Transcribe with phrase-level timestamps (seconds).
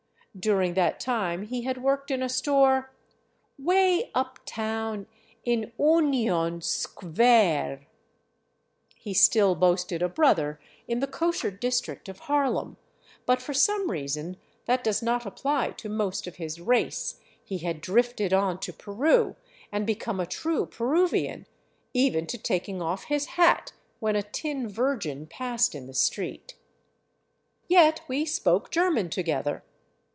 [0.39, 2.95] During that time he had worked in a store"
[3.59, 5.05] way uptown
[5.43, 7.81] in Oonion Sqvare."
[8.95, 12.77] He still boasted a brother in the koscher district of Harlem,
[13.25, 14.37] but for some reason
[14.67, 19.35] that does not apply to most of his race he had drifted on to Peru
[19.69, 21.45] and become a true Peruvian,
[21.93, 26.55] even to taking off his hat when a tin Virgin passed in the street.
[27.67, 29.63] Yet we spoke German together.